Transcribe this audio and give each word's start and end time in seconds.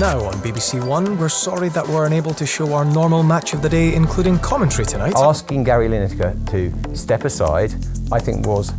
Now 0.00 0.24
on 0.24 0.32
BBC 0.36 0.82
One, 0.82 1.18
we're 1.18 1.28
sorry 1.28 1.68
that 1.68 1.86
we're 1.86 2.06
unable 2.06 2.32
to 2.32 2.46
show 2.46 2.72
our 2.72 2.86
normal 2.86 3.22
match 3.22 3.52
of 3.52 3.60
the 3.60 3.68
day, 3.68 3.94
including 3.94 4.38
commentary 4.38 4.86
tonight. 4.86 5.12
Asking 5.14 5.62
Gary 5.62 5.88
Lineker 5.88 6.32
to 6.52 6.96
step 6.96 7.26
aside, 7.26 7.74
I 8.10 8.18
think, 8.18 8.46
was 8.46 8.72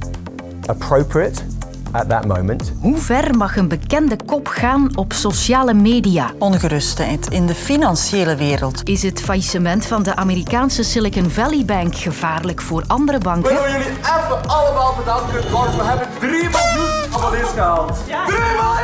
appropriate 0.68 1.44
at 1.92 2.10
that 2.10 2.26
moment. 2.26 2.72
Hoe 2.80 2.98
ver 2.98 3.38
mag 3.38 3.58
een 3.58 3.68
bekende 3.68 4.16
kop 4.26 4.48
gaan 4.48 4.98
op 4.98 5.14
sociale 5.14 5.74
media? 5.74 6.32
Ongerustheid 6.38 7.28
in 7.30 7.46
de 7.46 7.56
financiële 7.56 8.36
wereld. 8.36 8.82
Is 8.90 9.04
het 9.04 9.22
faillissement 9.22 9.86
van 9.86 10.04
de 10.04 10.16
Amerikaanse 10.16 10.84
Silicon 10.84 11.30
Valley 11.30 11.66
Bank 11.66 11.96
gevaarlijk 11.96 12.62
voor 12.62 12.84
andere 12.88 13.18
banken? 13.18 13.54
Willen 13.54 13.72
jullie 13.72 13.88
even 13.88 14.48
allemaal 14.48 14.96
bedanken, 14.96 15.52
want 15.52 15.76
we 15.76 15.84
hebben 15.84 16.08
3 16.20 16.32
miljoen 16.32 17.14
abonnees 17.14 17.50
gehaald. 17.50 17.98
3 18.06 18.18
miljoen! 18.38 18.82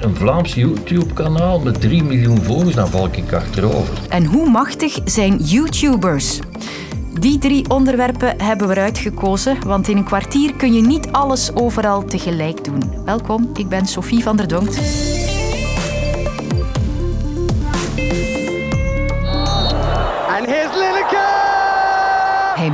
Een 0.00 0.16
Vlaams 0.16 0.54
YouTube-kanaal 0.54 1.60
met 1.60 1.80
3 1.80 2.04
miljoen 2.04 2.42
volgers, 2.42 2.74
dan 2.74 2.88
val 2.88 3.08
ik 3.12 3.32
achterover. 3.32 3.94
En 4.08 4.24
hoe 4.24 4.50
machtig 4.50 4.98
zijn 5.04 5.36
YouTubers? 5.36 6.40
Die 7.18 7.38
drie 7.38 7.70
onderwerpen 7.70 8.40
hebben 8.40 8.68
we 8.68 8.74
eruit 8.74 8.98
gekozen, 8.98 9.66
want 9.66 9.88
in 9.88 9.96
een 9.96 10.04
kwartier 10.04 10.56
kun 10.56 10.72
je 10.72 10.80
niet 10.80 11.12
alles 11.12 11.54
overal 11.54 12.04
tegelijk 12.04 12.64
doen. 12.64 12.82
Welkom, 13.04 13.50
ik 13.54 13.68
ben 13.68 13.86
Sophie 13.86 14.22
van 14.22 14.36
der 14.36 14.48
Donkt. 14.48 15.17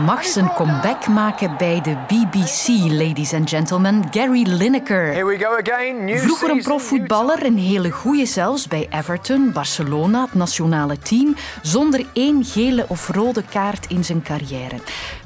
Mag 0.05 0.25
zijn 0.25 0.53
comeback 0.53 1.09
maken 1.09 1.57
bij 1.59 1.81
de 1.81 1.97
BBC, 2.07 2.91
ladies 2.93 3.33
and 3.33 3.49
gentlemen. 3.49 4.05
Gary 4.11 4.43
Lineker. 4.49 5.13
Here 5.13 5.25
we 5.25 5.39
go 5.39 5.73
again. 5.73 6.05
New 6.05 6.19
Vroeger 6.19 6.51
een 6.51 6.63
profvoetballer, 6.63 7.47
een 7.47 7.59
hele 7.59 7.91
goeie 7.91 8.27
zelfs, 8.27 8.69
bij 8.69 8.89
Everton, 8.91 9.53
Barcelona, 9.53 10.23
het 10.23 10.35
nationale 10.35 10.99
team, 10.99 11.37
zonder 11.63 12.07
één 12.13 12.45
gele 12.45 12.85
of 12.89 13.09
rode 13.09 13.43
kaart 13.43 13.87
in 13.87 14.05
zijn 14.05 14.23
carrière. 14.23 14.77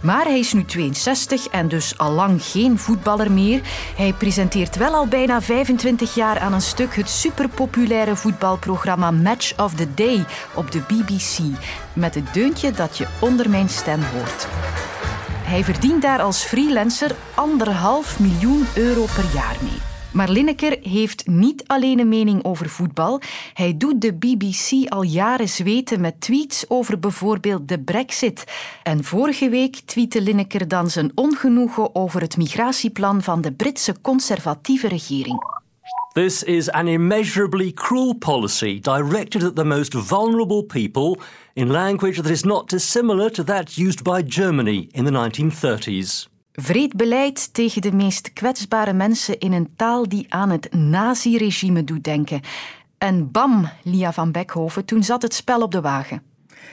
Maar 0.01 0.25
hij 0.25 0.39
is 0.39 0.53
nu 0.53 0.65
62 0.65 1.49
en 1.49 1.69
dus 1.69 1.99
al 1.99 2.13
lang 2.13 2.43
geen 2.43 2.79
voetballer 2.79 3.33
meer. 3.33 3.61
Hij 3.97 4.13
presenteert 4.13 4.77
wel 4.77 4.95
al 4.95 5.07
bijna 5.07 5.43
25 5.43 6.15
jaar 6.15 6.39
aan 6.39 6.53
een 6.53 6.61
stuk 6.61 6.97
het 6.97 7.11
superpopulaire 7.11 8.17
voetbalprogramma 8.17 9.11
Match 9.11 9.59
of 9.59 9.75
the 9.75 9.95
Day 9.95 10.25
op 10.55 10.71
de 10.71 10.81
BBC, 10.89 11.39
met 11.99 12.15
het 12.15 12.35
deuntje 12.35 12.71
dat 12.71 12.99
je 12.99 13.07
onder 13.21 13.51
mijn 13.51 13.69
stem 13.69 14.01
hoort. 14.03 14.47
Hij 15.43 15.65
verdient 15.65 16.03
daar 16.03 16.21
als 16.21 16.45
freelancer 16.45 17.15
anderhalf 17.35 18.21
miljoen 18.21 18.67
euro 18.75 19.05
per 19.15 19.25
jaar 19.35 19.57
mee. 19.63 19.79
Maar 20.13 20.29
Lineker 20.29 20.79
heeft 20.83 21.27
niet 21.27 21.63
alleen 21.67 21.99
een 21.99 22.09
mening 22.09 22.45
over 22.45 22.69
voetbal. 22.69 23.21
Hij 23.55 23.77
doet 23.77 24.01
de 24.01 24.15
BBC 24.15 24.89
al 24.89 25.03
jaren 25.03 25.49
zweten 25.49 26.01
met 26.01 26.21
tweets 26.21 26.65
over 26.69 26.99
bijvoorbeeld 26.99 27.69
de 27.69 27.81
Brexit. 27.81 28.45
En 28.83 29.05
vorige 29.05 29.49
week 29.49 29.81
tweette 29.85 30.23
Lineker 30.23 30.69
dan 30.69 30.91
zijn 30.91 31.11
ongenoegen 31.15 31.95
over 31.95 32.21
het 32.21 32.37
migratieplan 32.37 33.23
van 33.23 33.41
de 33.41 33.53
Britse 33.53 33.95
conservatieve 34.01 34.89
regering. 34.89 35.58
This 36.13 36.43
is 36.43 36.71
an 36.71 36.89
immeasurably 36.89 37.73
cruel 37.73 38.15
policy 38.15 38.81
directed 38.81 39.43
at 39.43 39.57
the 39.57 39.65
most 39.65 39.95
vulnerable 39.95 40.63
people 40.63 41.19
in 41.55 41.71
language 41.71 42.17
that 42.17 42.31
is 42.31 42.43
not 42.43 42.69
dissimilar 42.69 43.31
to 43.31 43.45
that 43.45 43.77
used 43.77 44.03
by 44.03 44.23
Germany 44.23 44.89
in 44.91 45.05
the 45.05 45.11
1930s. 45.11 46.29
Vreed 46.53 46.97
beleid 46.97 47.55
tegen 47.55 47.83
de 47.83 47.93
meest 47.93 48.33
kwetsbare 48.33 48.93
mensen 48.93 49.39
in 49.39 49.53
een 49.53 49.69
taal 49.77 50.09
die 50.09 50.27
aan 50.29 50.51
het 50.51 50.73
naziregime 50.73 51.85
doet 51.85 52.05
denken. 52.05 52.41
En 52.99 53.31
bam, 53.31 53.69
Lia 53.83 54.13
van 54.13 54.33
Beckhoven, 54.33 54.85
toen 54.85 55.03
zat 55.03 55.23
het 55.23 55.35
spel 55.35 55.61
op 55.61 55.73
de 55.73 55.81
wagen. 55.81 56.23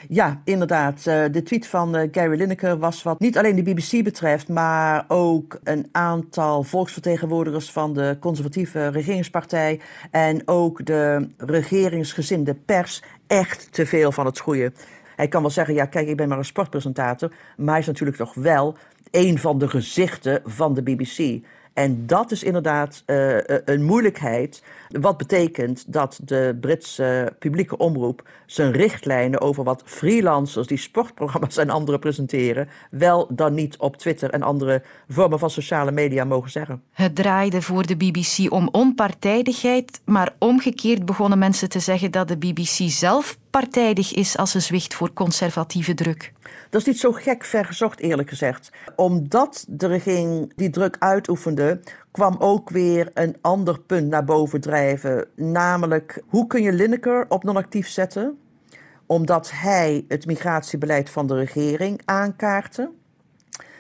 Ja, 0.10 0.42
inderdaad. 0.44 1.08
Eh, 1.08 1.24
De 1.32 1.44
tweet 1.44 1.68
van 1.68 1.96
eh, 1.96 2.08
Gary 2.12 2.38
Lineker 2.38 2.78
was 2.78 3.04
wat 3.04 3.20
niet 3.20 3.38
alleen 3.38 3.56
de 3.56 3.73
BBC 3.73 4.04
betreft, 4.04 4.48
maar 4.48 5.06
ook 5.08 5.60
een 5.64 5.89
aantal 5.92 6.64
volksvertegenwoordigers 6.64 7.72
van 7.72 7.94
de 7.94 8.17
conservatieve 8.20 8.88
regeringspartij 8.88 9.80
en 10.11 10.42
ook 10.45 10.86
de 10.86 11.30
regeringsgezinde 11.38 12.54
pers 12.54 13.04
echt 13.28 13.67
te 13.72 13.86
veel 13.86 14.11
van 14.11 14.26
het 14.26 14.39
goede. 14.39 14.72
Hij 15.16 15.28
kan 15.28 15.42
wel 15.42 15.52
zeggen, 15.52 15.73
ja 15.73 15.86
kijk, 15.86 16.08
ik 16.08 16.17
ben 16.17 16.28
maar 16.30 16.38
een 16.38 16.45
sportpresentator, 16.45 17.32
maar 17.58 17.70
hij 17.70 17.80
is 17.80 17.86
natuurlijk 17.86 18.17
toch 18.17 18.34
wel 18.34 18.78
een 19.11 19.39
van 19.39 19.58
de 19.58 19.67
gezichten 19.67 20.42
van 20.45 20.73
de 20.73 20.84
BBC. 20.84 21.44
En 21.75 22.08
dat 22.08 22.31
is 22.31 22.43
inderdaad 22.43 23.03
eh, 23.05 23.37
eh, 23.37 23.61
een 23.65 23.83
moeilijkheid. 23.83 24.63
Wat 24.89 25.17
betekent 25.17 25.93
dat 25.93 26.19
de 26.23 26.58
Britse 26.61 27.33
publieke 27.39 27.77
omroep 27.77 28.27
zijn 28.45 28.71
richtlijnen 28.71 29.41
over 29.41 29.63
wat 29.63 29.81
freelancers 29.86 30.67
die 30.67 30.77
sportprogramma's 30.77 31.58
en 31.58 31.69
anderen 31.69 31.99
presenteren, 31.99 32.69
wel 32.91 33.27
dan 33.30 33.53
niet 33.53 33.77
op 33.77 33.97
Twitter 33.97 34.30
en 34.30 34.41
andere 34.41 34.83
vormen 35.08 35.39
van 35.39 35.49
sociale 35.49 35.91
media 35.91 36.23
mogen 36.23 36.52
zeggen. 36.52 36.83
Het 36.91 37.15
draaide 37.15 37.61
voor 37.61 37.86
de 37.86 37.97
BBC 37.97 38.52
om 38.52 38.69
onpartijdigheid, 38.71 40.02
maar 40.05 40.36
omgekeerd 40.39 41.05
begonnen 41.05 41.39
mensen 41.39 41.69
te 41.69 41.80
zeggen 41.80 42.11
dat 42.11 42.27
de 42.27 42.37
BBC 42.37 42.89
zelf 42.89 43.37
partijdig 43.49 44.13
is 44.13 44.37
als 44.37 44.52
ze 44.52 44.59
zwicht 44.59 44.93
voor 44.93 45.13
conservatieve 45.13 45.93
druk. 45.93 46.33
Dat 46.75 46.87
is 46.87 46.93
niet 46.93 47.02
zo 47.02 47.11
gek 47.11 47.43
vergezocht, 47.43 47.99
eerlijk 47.99 48.30
gezegd. 48.30 48.71
Omdat 48.95 49.65
de 49.69 49.87
regering 49.87 50.53
die 50.55 50.69
druk 50.69 50.95
uitoefende, 50.99 51.80
kwam 52.11 52.36
ook 52.39 52.69
weer 52.69 53.09
een 53.13 53.37
ander 53.41 53.80
punt 53.80 54.08
naar 54.08 54.23
boven 54.23 54.61
drijven. 54.61 55.27
Namelijk, 55.36 56.23
hoe 56.27 56.47
kun 56.47 56.61
je 56.61 56.73
Lineker 56.73 57.25
op 57.30 57.43
non-actief 57.43 57.87
zetten? 57.87 58.37
Omdat 59.05 59.52
hij 59.52 60.05
het 60.08 60.25
migratiebeleid 60.25 61.09
van 61.09 61.27
de 61.27 61.36
regering 61.36 62.02
aankaartte. 62.05 62.89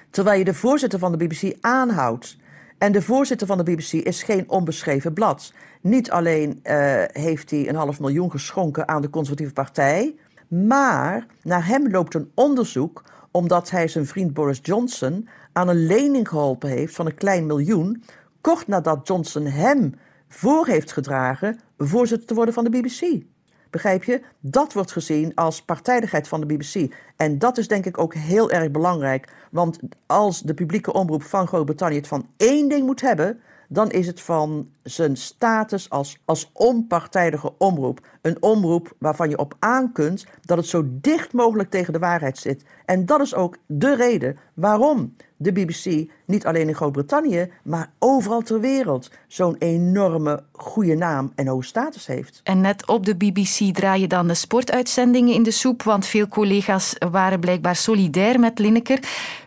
Terwijl 0.09 0.37
je 0.37 0.45
de 0.45 0.53
voorzitter 0.53 0.99
van 0.99 1.11
de 1.11 1.27
BBC 1.27 1.55
aanhoudt. 1.61 2.37
En 2.77 2.91
de 2.91 3.01
voorzitter 3.01 3.47
van 3.47 3.57
de 3.57 3.63
BBC 3.63 3.91
is 3.91 4.23
geen 4.23 4.49
onbeschreven 4.49 5.13
blad. 5.13 5.53
Niet 5.81 6.11
alleen 6.11 6.59
eh, 6.63 7.03
heeft 7.07 7.49
hij 7.51 7.69
een 7.69 7.75
half 7.75 7.99
miljoen 7.99 8.31
geschonken 8.31 8.87
aan 8.87 9.01
de 9.01 9.09
conservatieve 9.09 9.53
partij, 9.53 10.15
maar 10.67 11.25
naar 11.41 11.67
hem 11.67 11.91
loopt 11.91 12.13
een 12.13 12.31
onderzoek 12.33 13.03
omdat 13.31 13.69
hij 13.69 13.87
zijn 13.87 14.05
vriend 14.05 14.33
Boris 14.33 14.59
Johnson 14.61 15.27
aan 15.53 15.67
een 15.67 15.85
lening 15.85 16.27
geholpen 16.27 16.69
heeft 16.69 16.95
van 16.95 17.05
een 17.05 17.15
klein 17.15 17.45
miljoen, 17.45 18.03
kort 18.41 18.67
nadat 18.67 19.07
Johnson 19.07 19.45
hem 19.45 19.95
voor 20.27 20.67
heeft 20.67 20.91
gedragen 20.91 21.59
voorzitter 21.77 22.27
te 22.27 22.33
worden 22.33 22.53
van 22.53 22.63
de 22.63 22.69
BBC. 22.69 23.23
Begrijp 23.69 24.03
je? 24.03 24.21
Dat 24.39 24.73
wordt 24.73 24.91
gezien 24.91 25.35
als 25.35 25.61
partijdigheid 25.61 26.27
van 26.27 26.39
de 26.39 26.45
BBC. 26.45 26.93
En 27.15 27.39
dat 27.39 27.57
is 27.57 27.67
denk 27.67 27.85
ik 27.85 27.97
ook 27.97 28.13
heel 28.13 28.51
erg 28.51 28.71
belangrijk. 28.71 29.33
Want 29.51 29.79
als 30.05 30.41
de 30.41 30.53
publieke 30.53 30.93
omroep 30.93 31.23
van 31.23 31.47
Groot-Brittannië 31.47 31.95
het 31.95 32.07
van 32.07 32.27
één 32.37 32.69
ding 32.69 32.85
moet 32.85 33.01
hebben, 33.01 33.39
dan 33.67 33.91
is 33.91 34.07
het 34.07 34.21
van 34.21 34.69
zijn 34.83 35.17
status 35.17 35.89
als, 35.89 36.21
als 36.25 36.49
onpartijdige 36.53 37.53
omroep. 37.57 38.07
Een 38.21 38.41
omroep 38.41 38.93
waarvan 38.97 39.29
je 39.29 39.37
op 39.37 39.55
aan 39.59 39.91
kunt 39.91 40.25
dat 40.41 40.57
het 40.57 40.67
zo 40.67 40.83
dicht 40.87 41.33
mogelijk 41.33 41.69
tegen 41.69 41.93
de 41.93 41.99
waarheid 41.99 42.37
zit. 42.37 42.63
En 42.85 43.05
dat 43.05 43.21
is 43.21 43.35
ook 43.35 43.57
de 43.65 43.95
reden 43.95 44.37
waarom 44.53 45.15
de 45.37 45.51
BBC 45.51 46.11
niet 46.25 46.45
alleen 46.45 46.67
in 46.67 46.75
Groot-Brittannië, 46.75 47.51
maar 47.63 47.91
overal 47.99 48.41
ter 48.41 48.59
wereld 48.59 49.11
zo'n 49.27 49.55
enorme 49.59 50.43
goede 50.51 50.95
naam 50.95 51.31
en 51.35 51.47
hoge 51.47 51.65
status 51.65 52.07
heeft. 52.07 52.41
En 52.43 52.61
net 52.61 52.87
op 52.87 53.05
de 53.05 53.15
BBC 53.15 53.73
draaien 53.73 54.09
dan 54.09 54.27
de 54.27 54.33
sportuitzendingen 54.33 55.33
in 55.33 55.43
de 55.43 55.51
soep, 55.51 55.83
want 55.83 56.05
veel 56.05 56.27
collega's 56.27 56.95
waren 57.11 57.39
blijkbaar 57.39 57.75
solidair 57.75 58.39
met 58.39 58.59
Lineker. 58.59 58.99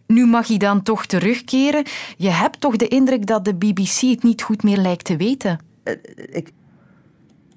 Nu 0.09 0.27
mag 0.27 0.49
hij 0.49 0.57
dan 0.57 0.83
toch 0.83 1.07
terugkeren. 1.07 1.85
Je 2.17 2.29
hebt 2.29 2.61
toch 2.61 2.77
de 2.77 2.89
indruk 2.89 3.27
dat 3.27 3.45
de 3.45 3.55
BBC 3.55 4.01
het 4.01 4.23
niet 4.23 4.43
goed 4.43 4.63
meer 4.63 4.77
lijkt 4.77 5.05
te 5.05 5.17
weten? 5.17 5.59
Eh, 5.83 5.95
ik, 6.15 6.53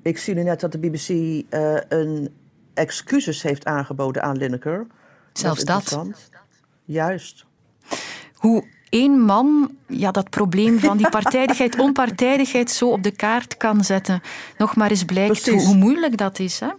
ik 0.01 0.17
zie 0.17 0.33
nu 0.33 0.43
net 0.43 0.59
dat 0.59 0.71
de 0.71 0.77
BBC 0.77 1.09
eh, 1.49 1.75
een 1.89 2.29
excuses 2.73 3.41
heeft 3.41 3.65
aangeboden 3.65 4.23
aan 4.23 4.37
Lineker. 4.37 4.87
Zelfs 5.33 5.63
dat. 5.63 5.99
Juist. 6.85 7.45
Hoe 8.33 8.65
één 8.89 9.19
man 9.19 9.75
ja, 9.87 10.11
dat 10.11 10.29
probleem 10.29 10.79
van 10.79 10.97
die 10.97 11.09
partijdigheid, 11.09 11.79
onpartijdigheid 11.87 12.71
zo 12.71 12.89
op 12.89 13.03
de 13.03 13.11
kaart 13.11 13.57
kan 13.57 13.83
zetten. 13.83 14.21
Nog 14.57 14.75
maar 14.75 14.89
eens 14.89 15.05
blijkt 15.05 15.49
hoe, 15.49 15.61
hoe 15.61 15.75
moeilijk 15.75 16.17
dat 16.17 16.39
is. 16.39 16.59
Hè? 16.59 16.69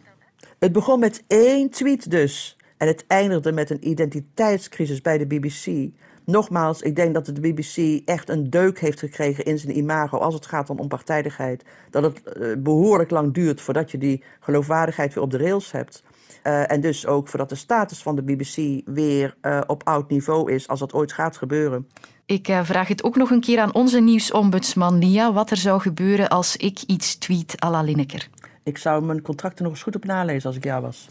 Het 0.59 0.73
begon 0.73 0.99
met 0.99 1.23
één 1.27 1.71
tweet 1.71 2.11
dus. 2.11 2.57
En 2.83 2.89
het 2.89 3.05
eindigde 3.07 3.53
met 3.53 3.71
een 3.71 3.89
identiteitscrisis 3.89 5.01
bij 5.01 5.19
de 5.19 5.27
BBC. 5.27 5.91
Nogmaals, 6.25 6.83
ik 6.83 6.97
denk 6.97 7.15
dat 7.15 7.27
de 7.27 7.41
BBC 7.41 8.03
echt 8.09 8.29
een 8.29 8.51
deuk 8.51 8.81
heeft 8.81 8.99
gekregen 8.99 9.45
in 9.45 9.59
zijn 9.59 9.77
imago 9.77 10.19
als 10.19 10.35
het 10.35 10.47
gaat 10.47 10.71
om 10.71 10.79
onpartijdigheid. 10.79 11.65
Dat 11.91 12.03
het 12.03 12.23
eh, 12.23 12.49
behoorlijk 12.59 13.11
lang 13.11 13.35
duurt 13.35 13.61
voordat 13.61 13.91
je 13.91 13.99
die 13.99 14.25
geloofwaardigheid 14.41 15.15
weer 15.15 15.23
op 15.23 15.31
de 15.31 15.39
rails 15.39 15.73
hebt. 15.73 16.03
Eh, 16.43 16.71
en 16.71 16.81
dus 16.81 17.07
ook 17.07 17.29
voordat 17.29 17.49
de 17.49 17.55
status 17.55 18.03
van 18.03 18.17
de 18.17 18.23
BBC 18.23 18.83
weer 18.85 19.37
eh, 19.41 19.61
op 19.67 19.83
oud 19.85 20.11
niveau 20.11 20.53
is, 20.53 20.69
als 20.69 20.81
dat 20.81 20.93
ooit 20.93 21.13
gaat 21.13 21.37
gebeuren. 21.37 21.89
Ik 22.27 22.59
vraag 22.63 22.89
het 22.89 23.03
ook 23.03 23.17
nog 23.17 23.31
een 23.31 23.41
keer 23.41 23.59
aan 23.59 23.75
onze 23.75 24.01
nieuwsombudsman 24.01 24.99
Lia 24.99 25.33
wat 25.33 25.51
er 25.51 25.57
zou 25.57 25.81
gebeuren 25.81 26.29
als 26.29 26.57
ik 26.57 26.83
iets 26.87 27.17
tweet 27.17 27.65
à 27.65 27.71
la 27.71 27.83
Lineker. 27.83 28.29
Ik 28.63 28.79
zou 28.79 29.05
mijn 29.05 29.23
contracten 29.23 29.65
nog 29.65 29.73
eens 29.73 29.83
goed 29.83 29.97
op 29.97 30.05
nalezen 30.05 30.49
als 30.49 30.57
ik 30.57 30.65
jou 30.65 30.83
was. 30.83 31.09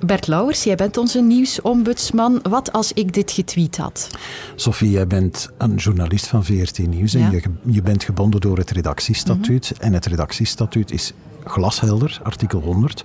Bert 0.00 0.26
Lauwers, 0.26 0.64
jij 0.64 0.76
bent 0.76 0.96
onze 0.96 1.20
nieuwsombudsman. 1.20 2.40
Wat 2.42 2.72
als 2.72 2.92
ik 2.92 3.12
dit 3.14 3.30
getweet 3.30 3.76
had? 3.76 4.10
Sophie, 4.54 4.90
jij 4.90 5.06
bent 5.06 5.48
een 5.58 5.74
journalist 5.74 6.26
van 6.26 6.44
VRT 6.44 6.78
Nieuws 6.78 7.14
en 7.14 7.30
je, 7.30 7.42
je, 7.62 7.82
bent 7.82 8.04
gebonden 8.04 8.40
door 8.40 8.58
het 8.58 8.70
redactiestatuut. 8.70 9.72
En 9.78 9.92
het 9.92 10.06
redactiestatuut 10.06 10.90
is 10.90 11.12
glashelder, 11.44 12.20
artikel 12.22 12.60
100. 12.60 13.04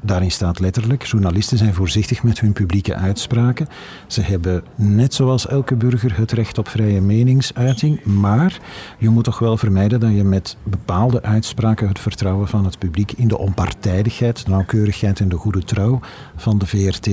Daarin 0.00 0.30
staat 0.30 0.58
letterlijk: 0.58 1.02
journalisten 1.02 1.58
zijn 1.58 1.74
voorzichtig 1.74 2.22
met 2.22 2.40
hun 2.40 2.52
publieke 2.52 2.94
uitspraken. 2.94 3.68
Ze 4.06 4.20
hebben 4.20 4.62
net 4.74 5.14
zoals 5.14 5.46
elke 5.46 5.74
burger 5.74 6.16
het 6.16 6.32
recht 6.32 6.58
op 6.58 6.68
vrije 6.68 7.00
meningsuiting, 7.00 8.04
maar 8.04 8.60
je 8.98 9.08
moet 9.08 9.24
toch 9.24 9.38
wel 9.38 9.56
vermijden 9.56 10.00
dat 10.00 10.14
je 10.14 10.24
met 10.24 10.56
bepaalde 10.62 11.22
uitspraken 11.22 11.88
het 11.88 11.98
vertrouwen 11.98 12.48
van 12.48 12.64
het 12.64 12.78
publiek 12.78 13.12
in 13.12 13.28
de 13.28 13.38
onpartijdigheid, 13.38 14.44
de 14.44 14.50
nauwkeurigheid 14.50 15.20
en 15.20 15.28
de 15.28 15.36
goede 15.36 15.64
trouw 15.64 16.00
van 16.36 16.58
de 16.58 16.66
VRT, 16.66 17.08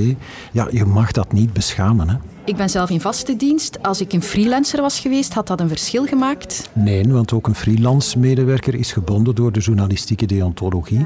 ja, 0.51 0.67
je 0.71 0.85
mag 0.85 1.11
dat 1.11 1.33
niet 1.33 1.53
beschamen. 1.53 2.09
Hè? 2.09 2.15
Ik 2.45 2.55
ben 2.55 2.69
zelf 2.69 2.89
in 2.89 3.01
vaste 3.01 3.35
dienst. 3.35 3.83
Als 3.83 4.01
ik 4.01 4.13
een 4.13 4.21
freelancer 4.21 4.81
was 4.81 4.99
geweest, 4.99 5.33
had 5.33 5.47
dat 5.47 5.59
een 5.59 5.67
verschil 5.67 6.05
gemaakt? 6.05 6.69
Nee, 6.73 7.07
want 7.07 7.33
ook 7.33 7.47
een 7.47 7.55
freelance 7.55 8.19
medewerker 8.19 8.75
is 8.75 8.91
gebonden 8.91 9.35
door 9.35 9.51
de 9.51 9.59
journalistieke 9.59 10.25
deontologie. 10.25 11.05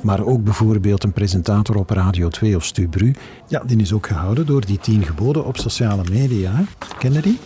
Maar 0.00 0.24
ook 0.24 0.44
bijvoorbeeld 0.44 1.04
een 1.04 1.12
presentator 1.12 1.76
op 1.76 1.90
Radio 1.90 2.28
2 2.28 2.56
of 2.56 2.64
Stubru. 2.64 3.14
Ja, 3.48 3.62
die 3.66 3.80
is 3.80 3.92
ook 3.92 4.06
gehouden 4.06 4.46
door 4.46 4.66
die 4.66 4.78
tien 4.78 5.02
geboden 5.02 5.44
op 5.44 5.56
sociale 5.56 6.02
media. 6.10 6.64
Ken 6.98 7.12
je 7.12 7.20
die? 7.20 7.38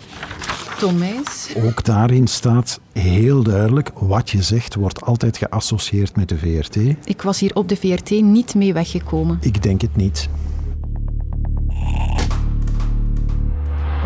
Ook 1.65 1.85
daarin 1.85 2.27
staat 2.27 2.81
heel 2.93 3.43
duidelijk, 3.43 3.91
wat 3.95 4.31
je 4.31 4.43
zegt 4.43 4.75
wordt 4.75 5.01
altijd 5.01 5.37
geassocieerd 5.37 6.17
met 6.17 6.29
de 6.29 6.39
VRT. 6.39 6.77
Ik 7.05 7.23
was 7.23 7.41
hier 7.41 7.55
op 7.55 7.69
de 7.69 7.77
VRT 7.77 8.11
niet 8.11 8.55
mee 8.55 8.73
weggekomen. 8.73 9.39
Ik 9.41 9.63
denk 9.63 9.81
het 9.81 9.97
niet. 9.97 10.29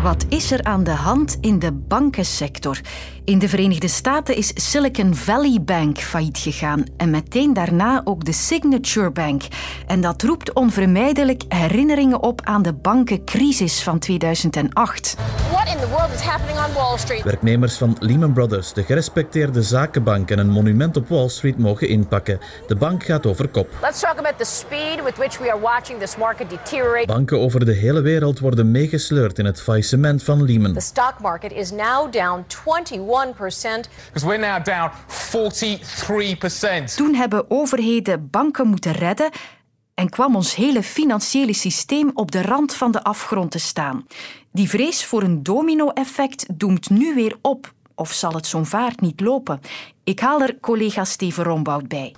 Wat 0.03 0.25
is 0.29 0.51
er 0.51 0.63
aan 0.63 0.83
de 0.83 0.91
hand 0.91 1.37
in 1.41 1.59
de 1.59 1.71
bankensector? 1.71 2.81
In 3.23 3.39
de 3.39 3.49
Verenigde 3.49 3.87
Staten 3.87 4.35
is 4.35 4.51
Silicon 4.55 5.15
Valley 5.15 5.61
Bank 5.61 5.97
failliet 5.97 6.37
gegaan 6.37 6.83
en 6.97 7.09
meteen 7.09 7.53
daarna 7.53 8.01
ook 8.03 8.25
de 8.25 8.31
Signature 8.31 9.11
Bank. 9.11 9.43
En 9.87 10.01
dat 10.01 10.23
roept 10.23 10.53
onvermijdelijk 10.53 11.43
herinneringen 11.47 12.21
op 12.21 12.41
aan 12.43 12.61
de 12.61 12.73
bankencrisis 12.73 13.83
van 13.83 13.99
2008. 13.99 15.15
What 15.51 15.67
in 15.67 15.77
the 15.77 15.87
world 15.89 16.13
is 16.13 16.19
happening 16.19 16.57
on 16.57 16.73
Wall 16.73 16.97
Street? 16.97 17.23
Werknemers 17.23 17.77
van 17.77 17.95
Lehman 17.99 18.33
Brothers, 18.33 18.73
de 18.73 18.83
gerespecteerde 18.83 19.61
zakenbank 19.61 20.31
en 20.31 20.39
een 20.39 20.49
monument 20.49 20.97
op 20.97 21.07
Wall 21.07 21.29
Street 21.29 21.57
mogen 21.57 21.87
inpakken. 21.87 22.39
De 22.67 22.75
bank 22.75 23.03
gaat 23.03 23.25
over 23.25 23.47
kop. 23.47 23.69
Let's 23.81 23.99
talk 23.99 24.17
about 24.17 24.37
the 24.37 24.45
speed 24.45 25.03
with 25.03 25.17
which 25.17 25.37
we 25.37 25.51
are 25.51 25.61
watching 25.61 25.99
this 25.99 26.17
market 26.17 26.49
deteriorate. 26.49 27.05
Banken 27.05 27.39
over 27.39 27.65
de 27.65 27.73
hele 27.73 28.01
wereld 28.01 28.39
worden 28.39 28.71
meegesleurd 28.71 29.39
in 29.39 29.45
het 29.45 29.61
faillissement 29.87 30.23
van 30.23 30.43
Lehman. 30.43 30.73
The 30.73 30.79
stock 30.79 31.19
market 31.21 31.51
is 31.51 31.71
now 31.71 32.11
down 32.11 32.45
21 32.47 33.33
Because 33.33 34.25
we're 34.25 34.37
now 34.37 34.63
down 34.63 34.91
43%. 35.07 36.95
Toen 36.95 37.13
hebben 37.15 37.51
overheden 37.51 38.29
banken 38.29 38.67
moeten 38.67 38.91
redden 38.91 39.29
en 39.93 40.09
kwam 40.09 40.35
ons 40.35 40.55
hele 40.55 40.83
financiële 40.83 41.53
systeem 41.53 42.11
op 42.13 42.31
de 42.31 42.41
rand 42.41 42.73
van 42.73 42.91
de 42.91 43.03
afgrond 43.03 43.51
te 43.51 43.59
staan. 43.59 44.05
Die 44.51 44.69
vrees 44.69 45.05
voor 45.05 45.23
een 45.23 45.43
domino-effect 45.43 46.45
doemt 46.59 46.89
nu 46.89 47.15
weer 47.15 47.37
op. 47.41 47.73
Of 47.95 48.11
zal 48.13 48.33
het 48.33 48.45
zo'n 48.45 48.65
vaart 48.65 49.01
niet 49.01 49.19
lopen? 49.19 49.61
Ik 50.03 50.19
haal 50.19 50.41
er 50.41 50.59
collega 50.59 51.03
Steven 51.03 51.43
Rombout 51.43 51.87
bij 51.87 52.15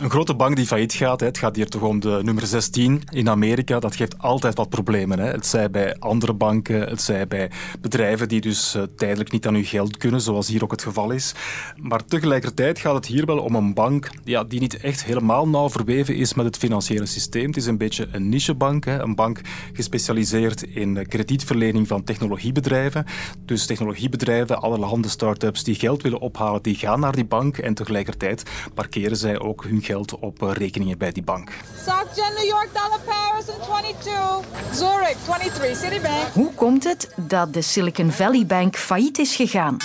een 0.00 0.10
grote 0.10 0.34
bank 0.34 0.56
die 0.56 0.66
failliet 0.66 0.92
gaat, 0.92 1.20
het 1.20 1.38
gaat 1.38 1.56
hier 1.56 1.68
toch 1.68 1.82
om 1.82 2.00
de 2.00 2.20
nummer 2.22 2.46
16 2.46 3.02
in 3.10 3.28
Amerika, 3.28 3.78
dat 3.80 3.96
geeft 3.96 4.18
altijd 4.18 4.56
wat 4.56 4.68
problemen. 4.68 5.18
Hè. 5.18 5.30
Het 5.30 5.46
zij 5.46 5.70
bij 5.70 5.96
andere 5.98 6.32
banken, 6.32 6.88
het 6.88 7.02
zij 7.02 7.26
bij 7.26 7.50
bedrijven 7.80 8.28
die 8.28 8.40
dus 8.40 8.74
uh, 8.74 8.82
tijdelijk 8.96 9.32
niet 9.32 9.46
aan 9.46 9.54
hun 9.54 9.64
geld 9.64 9.96
kunnen, 9.96 10.20
zoals 10.20 10.48
hier 10.48 10.62
ook 10.62 10.70
het 10.70 10.82
geval 10.82 11.10
is. 11.10 11.34
Maar 11.76 12.04
tegelijkertijd 12.04 12.78
gaat 12.78 12.94
het 12.94 13.06
hier 13.06 13.26
wel 13.26 13.38
om 13.38 13.54
een 13.54 13.74
bank 13.74 14.10
ja, 14.24 14.44
die 14.44 14.60
niet 14.60 14.76
echt 14.76 15.04
helemaal 15.04 15.48
nauw 15.48 15.70
verweven 15.70 16.16
is 16.16 16.34
met 16.34 16.46
het 16.46 16.56
financiële 16.56 17.06
systeem. 17.06 17.46
Het 17.46 17.56
is 17.56 17.66
een 17.66 17.78
beetje 17.78 18.08
een 18.12 18.28
nichebank, 18.28 18.84
hè. 18.84 19.00
een 19.02 19.14
bank 19.14 19.40
gespecialiseerd 19.72 20.62
in 20.62 21.06
kredietverlening 21.08 21.88
van 21.88 22.04
technologiebedrijven. 22.04 23.04
Dus 23.44 23.66
technologiebedrijven, 23.66 24.62
allerhande 24.62 25.08
start-ups 25.08 25.64
die 25.64 25.74
geld 25.74 26.02
willen 26.02 26.20
ophalen, 26.20 26.62
die 26.62 26.74
gaan 26.74 27.00
naar 27.00 27.14
die 27.14 27.24
bank 27.24 27.58
en 27.58 27.74
tegelijkertijd 27.74 28.42
parkeren 28.74 29.16
zij 29.16 29.40
ook 29.40 29.64
hun 29.64 29.82
geld 29.90 30.18
op 30.18 30.42
eh, 30.42 30.52
rekeningen 30.52 30.98
bij 30.98 31.12
die 31.12 31.22
bank. 31.22 31.52
SocGen 31.86 32.34
New 32.34 32.48
York 32.48 32.68
dollar 32.72 33.00
Paris 33.04 33.46
in 33.46 33.60
22. 33.62 34.48
Zurich 34.72 35.16
23 35.24 35.76
Citibank. 35.76 36.26
Hoe 36.32 36.54
komt 36.54 36.84
het 36.84 37.14
dat 37.16 37.54
de 37.54 37.62
Silicon 37.62 38.10
Valley 38.10 38.46
Bank 38.46 38.76
failliet 38.76 39.18
is 39.18 39.36
gegaan? 39.36 39.76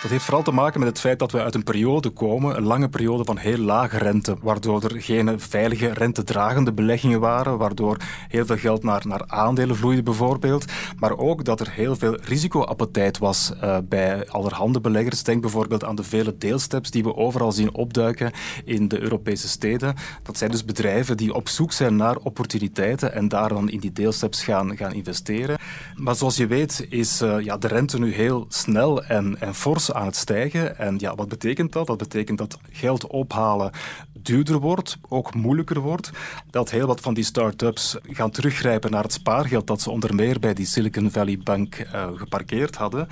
Dat 0.00 0.10
heeft 0.10 0.24
vooral 0.24 0.42
te 0.42 0.50
maken 0.50 0.80
met 0.80 0.88
het 0.88 1.00
feit 1.00 1.18
dat 1.18 1.32
we 1.32 1.42
uit 1.42 1.54
een 1.54 1.62
periode 1.62 2.10
komen, 2.10 2.56
een 2.56 2.62
lange 2.62 2.88
periode 2.88 3.24
van 3.24 3.36
heel 3.36 3.58
lage 3.58 3.98
rente, 3.98 4.36
waardoor 4.42 4.82
er 4.82 5.02
geen 5.02 5.40
veilige 5.40 5.92
rentedragende 5.92 6.72
beleggingen 6.72 7.20
waren, 7.20 7.58
waardoor 7.58 7.96
heel 8.28 8.46
veel 8.46 8.56
geld 8.56 8.82
naar, 8.82 9.06
naar 9.06 9.22
aandelen 9.26 9.76
vloeide 9.76 10.02
bijvoorbeeld, 10.02 10.64
maar 10.98 11.18
ook 11.18 11.44
dat 11.44 11.60
er 11.60 11.70
heel 11.70 11.96
veel 11.96 12.18
risicoappetijt 12.22 13.18
was 13.18 13.52
uh, 13.62 13.76
bij 13.84 14.28
allerhande 14.28 14.80
beleggers. 14.80 15.22
Denk 15.22 15.40
bijvoorbeeld 15.40 15.84
aan 15.84 15.96
de 15.96 16.04
vele 16.04 16.38
deelsteps 16.38 16.90
die 16.90 17.02
we 17.02 17.16
overal 17.16 17.52
zien 17.52 17.74
opduiken 17.74 18.32
in 18.64 18.88
de 18.88 19.00
Europese 19.00 19.48
steden. 19.48 19.94
Dat 20.22 20.38
zijn 20.38 20.50
dus 20.50 20.64
bedrijven 20.64 21.16
die 21.16 21.34
op 21.34 21.48
zoek 21.48 21.72
zijn 21.72 21.96
naar 21.96 22.16
opportuniteiten 22.16 23.14
en 23.14 23.28
daar 23.28 23.48
dan 23.48 23.70
in 23.70 23.80
die 23.80 23.92
deelsteps 23.92 24.44
gaan, 24.44 24.76
gaan 24.76 24.92
investeren. 24.92 25.58
Maar 25.94 26.14
zoals 26.14 26.36
je 26.36 26.46
weet 26.46 26.86
is 26.88 27.22
uh, 27.22 27.40
ja, 27.40 27.56
de 27.56 27.68
rente 27.68 27.98
nu 27.98 28.12
heel 28.12 28.46
snel 28.48 29.04
en, 29.04 29.40
en 29.40 29.54
fors 29.54 29.88
aan 29.94 30.06
het 30.06 30.16
stijgen. 30.16 30.78
En 30.78 30.94
ja, 30.98 31.14
wat 31.14 31.28
betekent 31.28 31.72
dat? 31.72 31.86
Dat 31.86 31.96
betekent 31.96 32.38
dat 32.38 32.58
geld 32.70 33.06
ophalen 33.06 33.70
duurder 34.22 34.58
wordt, 34.58 34.98
ook 35.08 35.34
moeilijker 35.34 35.80
wordt. 35.80 36.10
Dat 36.50 36.70
heel 36.70 36.86
wat 36.86 37.00
van 37.00 37.14
die 37.14 37.24
start-ups 37.24 37.96
gaan 38.02 38.30
teruggrijpen 38.30 38.90
naar 38.90 39.02
het 39.02 39.12
spaargeld 39.12 39.66
dat 39.66 39.80
ze 39.80 39.90
onder 39.90 40.14
meer 40.14 40.38
bij 40.40 40.54
die 40.54 40.66
Silicon 40.66 41.10
Valley 41.10 41.38
Bank 41.38 41.78
uh, 41.78 42.08
geparkeerd 42.14 42.76
hadden. 42.76 43.08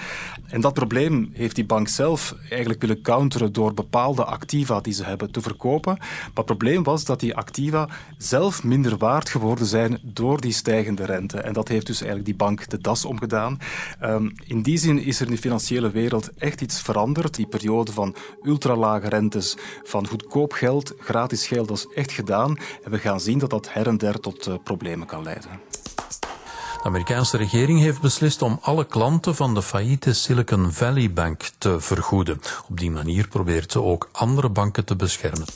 En 0.47 0.61
dat 0.61 0.75
probleem 0.75 1.31
heeft 1.33 1.55
die 1.55 1.67
bank 1.67 1.89
zelf 1.89 2.35
eigenlijk 2.51 2.81
willen 2.81 3.03
counteren 3.03 3.53
door 3.53 3.75
bepaalde 3.75 4.25
activa 4.25 4.81
die 4.81 4.93
ze 4.93 5.05
hebben 5.05 5.31
te 5.31 5.41
verkopen. 5.41 5.97
Maar 5.99 6.31
het 6.35 6.45
probleem 6.45 6.83
was 6.83 7.05
dat 7.05 7.21
die 7.21 7.37
activa 7.37 7.89
zelf 8.19 8.65
minder 8.65 8.97
waard 8.97 9.29
geworden 9.29 9.67
zijn 9.67 9.99
door 10.03 10.41
die 10.41 10.53
stijgende 10.53 11.05
rente. 11.05 11.41
En 11.41 11.53
dat 11.53 11.69
heeft 11.69 11.87
dus 11.87 11.97
eigenlijk 11.97 12.29
die 12.29 12.47
bank 12.47 12.69
de 12.69 12.79
das 12.81 13.05
omgedaan. 13.05 13.59
Um, 14.03 14.33
in 14.45 14.63
die 14.63 14.79
zin 14.79 14.99
is 14.99 15.21
er 15.21 15.27
in 15.27 15.33
de 15.33 15.39
financiële 15.39 15.91
wereld 15.91 16.31
echt 16.39 16.61
iets 16.61 16.81
veranderd. 16.83 17.35
Die 17.35 17.47
periode 17.47 17.93
van 17.93 18.15
ultralage 18.43 19.09
rentes, 19.09 19.57
van 19.83 20.07
goedkoop 20.07 20.53
geld, 20.53 20.95
gratis 20.99 21.47
geld, 21.47 21.71
is 21.71 21.87
echt 21.95 22.13
gedaan. 22.13 22.57
En 22.85 22.91
we 22.91 22.99
gaan 22.99 23.21
zien 23.21 23.39
dat 23.39 23.51
dat 23.51 23.73
her 23.73 23.87
en 23.87 23.99
der 23.99 24.21
tot 24.21 24.49
uh, 24.49 24.55
problemen 24.65 25.07
kan 25.07 25.23
leiden. 25.23 25.51
De 26.83 26.85
Amerikaanse 26.85 27.37
regering 27.37 27.81
heeft 27.81 28.01
beslist 28.01 28.43
om 28.43 28.59
alle 28.63 28.87
klanten 28.87 29.35
van 29.35 29.55
de 29.55 29.63
failliete 29.63 30.13
Silicon 30.13 30.73
Valley 30.73 31.13
Bank 31.13 31.51
te 31.59 31.81
vergoeden. 31.81 32.41
Op 32.69 32.79
die 32.79 32.91
manier 32.91 33.29
probeert 33.29 33.73
ze 33.73 33.83
ook 33.83 34.09
andere 34.13 34.49
banken 34.49 34.85
te 34.85 34.97
beschermen. 34.97 35.47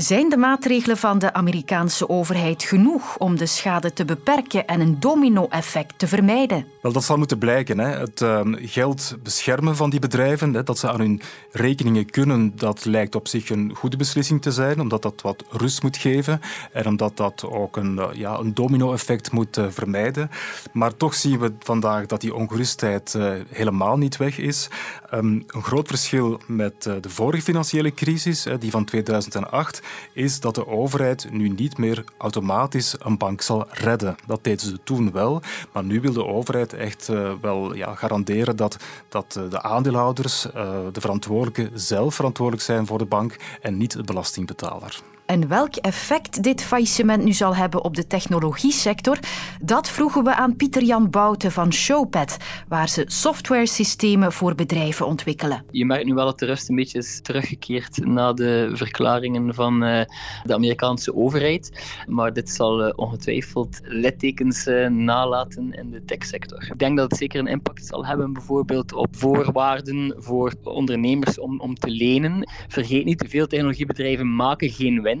Zijn 0.00 0.28
de 0.28 0.36
maatregelen 0.36 0.96
van 0.96 1.18
de 1.18 1.32
Amerikaanse 1.32 2.08
overheid 2.08 2.62
genoeg 2.62 3.18
om 3.18 3.36
de 3.36 3.46
schade 3.46 3.92
te 3.92 4.04
beperken 4.04 4.66
en 4.66 4.80
een 4.80 5.00
domino-effect 5.00 5.98
te 5.98 6.06
vermijden? 6.08 6.66
Wel, 6.82 6.92
dat 6.92 7.04
zal 7.04 7.16
moeten 7.16 7.38
blijken. 7.38 7.78
Hè. 7.78 7.98
Het 7.98 8.20
uh, 8.20 8.40
geld 8.54 9.16
beschermen 9.22 9.76
van 9.76 9.90
die 9.90 10.00
bedrijven, 10.00 10.54
hè, 10.54 10.62
dat 10.62 10.78
ze 10.78 10.90
aan 10.90 11.00
hun 11.00 11.20
rekeningen 11.50 12.10
kunnen, 12.10 12.52
dat 12.56 12.84
lijkt 12.84 13.14
op 13.14 13.28
zich 13.28 13.50
een 13.50 13.72
goede 13.74 13.96
beslissing 13.96 14.42
te 14.42 14.52
zijn, 14.52 14.80
omdat 14.80 15.02
dat 15.02 15.22
wat 15.22 15.44
rust 15.50 15.82
moet 15.82 15.96
geven 15.96 16.40
en 16.72 16.86
omdat 16.86 17.16
dat 17.16 17.44
ook 17.44 17.76
een, 17.76 17.96
uh, 17.96 18.06
ja, 18.12 18.38
een 18.38 18.54
domino-effect 18.54 19.32
moet 19.32 19.58
uh, 19.58 19.64
vermijden. 19.68 20.30
Maar 20.72 20.96
toch 20.96 21.14
zien 21.14 21.38
we 21.38 21.52
vandaag 21.58 22.06
dat 22.06 22.20
die 22.20 22.34
ongerustheid 22.34 23.14
eh, 23.14 23.32
helemaal 23.48 23.96
niet 23.96 24.16
weg 24.16 24.38
is. 24.38 24.68
Um, 25.14 25.44
een 25.46 25.62
groot 25.62 25.88
verschil 25.88 26.40
met 26.46 26.82
de 26.82 27.08
vorige 27.08 27.42
financiële 27.42 27.94
crisis, 27.94 28.46
die 28.58 28.70
van 28.70 28.84
2008, 28.84 29.80
is 30.12 30.40
dat 30.40 30.54
de 30.54 30.66
overheid 30.66 31.28
nu 31.30 31.48
niet 31.48 31.78
meer 31.78 32.04
automatisch 32.18 32.94
een 32.98 33.18
bank 33.18 33.40
zal 33.40 33.66
redden. 33.70 34.16
Dat 34.26 34.44
deden 34.44 34.66
ze 34.66 34.78
toen 34.84 35.12
wel, 35.12 35.42
maar 35.72 35.84
nu 35.84 36.00
wil 36.00 36.12
de 36.12 36.26
overheid 36.26 36.72
echt 36.72 37.08
uh, 37.08 37.32
wel 37.40 37.74
ja, 37.74 37.94
garanderen 37.94 38.56
dat, 38.56 38.76
dat 39.08 39.36
uh, 39.38 39.50
de 39.50 39.62
aandeelhouders, 39.62 40.46
uh, 40.46 40.52
de 40.92 41.00
verantwoordelijken, 41.00 41.80
zelf 41.80 42.14
verantwoordelijk 42.14 42.64
zijn 42.64 42.86
voor 42.86 42.98
de 42.98 43.04
bank 43.04 43.36
en 43.60 43.76
niet 43.76 43.92
de 43.92 44.02
belastingbetaler. 44.02 45.00
En 45.30 45.48
welk 45.48 45.74
effect 45.74 46.42
dit 46.42 46.62
faillissement 46.62 47.24
nu 47.24 47.32
zal 47.32 47.56
hebben 47.56 47.84
op 47.84 47.94
de 47.94 48.06
technologiesector, 48.06 49.18
dat 49.62 49.88
vroegen 49.90 50.24
we 50.24 50.34
aan 50.34 50.56
Pieter-Jan 50.56 51.10
Bouten 51.10 51.52
van 51.52 51.72
Showpad, 51.72 52.36
waar 52.68 52.88
ze 52.88 53.04
softwaresystemen 53.06 54.32
voor 54.32 54.54
bedrijven 54.54 55.06
ontwikkelen. 55.06 55.64
Je 55.70 55.84
merkt 55.84 56.04
nu 56.04 56.14
wel 56.14 56.24
dat 56.24 56.38
de 56.38 56.46
rust 56.46 56.68
een 56.68 56.76
beetje 56.76 56.98
is 56.98 57.20
teruggekeerd 57.22 58.06
na 58.06 58.32
de 58.32 58.70
verklaringen 58.72 59.54
van 59.54 59.82
eh, 59.82 60.04
de 60.44 60.54
Amerikaanse 60.54 61.14
overheid. 61.14 61.94
Maar 62.06 62.32
dit 62.32 62.50
zal 62.50 62.82
eh, 62.82 62.92
ongetwijfeld 62.96 63.80
littekens 63.82 64.66
eh, 64.66 64.88
nalaten 64.88 65.72
in 65.72 65.90
de 65.90 66.04
techsector. 66.04 66.68
Ik 66.70 66.78
denk 66.78 66.96
dat 66.96 67.10
het 67.10 67.18
zeker 67.18 67.40
een 67.40 67.46
impact 67.46 67.86
zal 67.86 68.06
hebben, 68.06 68.32
bijvoorbeeld 68.32 68.92
op 68.92 69.16
voorwaarden 69.16 70.14
voor 70.18 70.54
ondernemers 70.62 71.38
om, 71.38 71.60
om 71.60 71.74
te 71.74 71.90
lenen. 71.90 72.48
Vergeet 72.68 73.04
niet, 73.04 73.24
veel 73.28 73.46
technologiebedrijven 73.46 74.34
maken 74.34 74.70
geen 74.70 75.02
winst. 75.02 75.18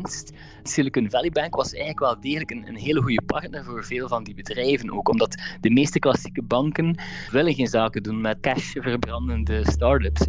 Silicon 0.62 1.10
Valley 1.10 1.30
Bank 1.30 1.54
was 1.54 1.72
eigenlijk 1.72 2.00
wel 2.00 2.20
degelijk 2.20 2.50
een, 2.50 2.76
hele 2.76 3.02
goede 3.02 3.22
partner 3.22 3.64
voor 3.64 3.84
veel 3.84 4.08
van 4.08 4.24
die 4.24 4.34
bedrijven. 4.34 4.92
Ook 4.92 5.08
omdat 5.08 5.42
de 5.60 5.70
meeste 5.70 5.98
klassieke 5.98 6.42
banken 6.42 6.98
willen 7.30 7.54
geen 7.54 7.66
zaken 7.66 8.02
doen 8.02 8.20
met 8.20 8.40
cash 8.40 8.72
verbrandende 8.72 9.70
start-ups. 9.70 10.26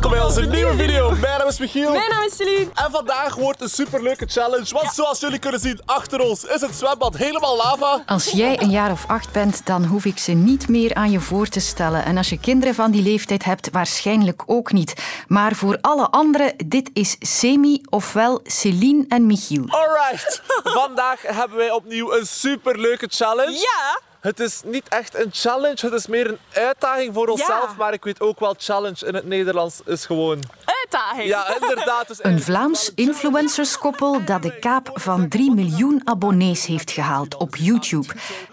Welkom 0.00 0.18
bij 0.18 0.28
onze 0.28 0.56
nieuwe 0.56 0.76
video. 0.76 1.10
Mijn 1.10 1.38
naam 1.38 1.48
is 1.48 1.58
Michiel. 1.58 1.92
Mijn 1.92 2.10
naam 2.10 2.24
is 2.26 2.36
Celine. 2.36 2.70
En 2.74 2.90
vandaag 2.90 3.34
wordt 3.34 3.60
een 3.60 3.68
superleuke 3.68 4.26
challenge. 4.26 4.74
Want 4.74 4.94
zoals 4.94 5.20
jullie 5.20 5.38
kunnen 5.38 5.60
zien, 5.60 5.80
achter 5.84 6.20
ons 6.20 6.44
is 6.44 6.60
het 6.60 6.74
zwembad 6.74 7.16
helemaal 7.16 7.56
lava. 7.56 8.02
Als 8.06 8.30
jij 8.30 8.62
een 8.62 8.70
jaar 8.70 8.90
of 8.90 9.04
acht 9.06 9.32
bent, 9.32 9.66
dan 9.66 9.84
hoef 9.84 10.04
ik 10.04 10.18
ze 10.18 10.32
niet 10.32 10.68
meer 10.68 10.94
aan 10.94 11.10
je 11.10 11.20
voor 11.20 11.46
te 11.46 11.60
stellen. 11.60 12.04
En 12.04 12.16
als 12.16 12.28
je 12.28 12.38
kinderen 12.38 12.74
van 12.74 12.90
die 12.90 13.02
leeftijd 13.02 13.44
hebt, 13.44 13.70
waarschijnlijk 13.70 14.42
ook 14.46 14.72
niet. 14.72 14.94
Maar 15.26 15.54
voor 15.54 15.78
alle 15.80 16.10
anderen, 16.10 16.54
dit 16.66 16.90
is 16.92 17.16
Semi, 17.18 17.80
ofwel 17.88 18.40
Celine 18.44 19.04
en 19.08 19.26
Michiel. 19.26 19.64
Alright, 19.68 20.42
vandaag 20.64 21.22
hebben 21.22 21.56
wij 21.56 21.70
opnieuw 21.70 22.12
een 22.12 22.26
superleuke 22.26 23.06
challenge. 23.10 23.52
Ja. 23.52 24.09
Het 24.20 24.40
is 24.40 24.60
niet 24.64 24.88
echt 24.88 25.14
een 25.14 25.28
challenge, 25.32 25.78
het 25.80 25.92
is 25.92 26.06
meer 26.06 26.28
een 26.28 26.38
uitdaging 26.52 27.14
voor 27.14 27.28
onszelf. 27.28 27.70
Ja. 27.70 27.74
Maar 27.78 27.92
ik 27.92 28.04
weet 28.04 28.20
ook 28.20 28.40
wel, 28.40 28.54
challenge 28.58 29.06
in 29.06 29.14
het 29.14 29.26
Nederlands 29.26 29.80
is 29.84 30.06
gewoon... 30.06 30.42
Uitdaging. 30.64 31.28
Ja, 31.28 31.56
inderdaad. 31.60 32.08
Dus 32.08 32.18
Een 32.24 32.42
Vlaams 32.42 32.92
influencerskoppel 32.94 34.24
dat 34.24 34.42
de 34.42 34.58
kaap 34.58 34.90
van 34.94 35.28
3 35.28 35.54
miljoen 35.54 36.00
abonnees 36.04 36.66
heeft 36.66 36.90
gehaald 36.90 37.36
op 37.36 37.56
YouTube. 37.56 38.06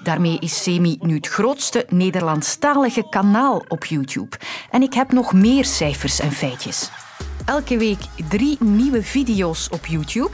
Daarmee 0.04 0.38
is 0.40 0.64
Semi 0.64 0.98
nu 1.02 1.16
het 1.16 1.28
grootste 1.28 1.86
Nederlandstalige 1.90 3.10
kanaal 3.10 3.64
op 3.68 3.86
YouTube. 3.86 4.38
En 4.72 4.82
ik 4.82 4.94
heb 4.94 5.12
nog 5.12 5.34
meer 5.34 5.66
cijfers 5.66 6.20
en 6.20 6.32
feitjes. 6.32 6.90
Elke 7.46 7.78
week 7.78 8.00
drie 8.30 8.58
nieuwe 8.60 9.04
video's 9.04 9.68
op 9.72 9.86
YouTube. 9.86 10.32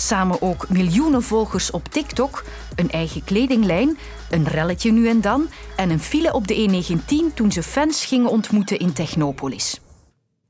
Samen 0.00 0.42
ook 0.42 0.68
miljoenen 0.68 1.22
volgers 1.22 1.70
op 1.70 1.88
TikTok, 1.88 2.44
een 2.74 2.90
eigen 2.90 3.24
kledinglijn, 3.24 3.98
een 4.30 4.44
relletje 4.44 4.92
nu 4.92 5.08
en 5.08 5.20
dan 5.20 5.48
en 5.76 5.90
een 5.90 6.00
file 6.00 6.32
op 6.32 6.46
de 6.48 6.84
E19 6.94 7.34
toen 7.34 7.52
ze 7.52 7.62
fans 7.62 8.04
gingen 8.04 8.30
ontmoeten 8.30 8.78
in 8.78 8.92
Technopolis. 8.92 9.80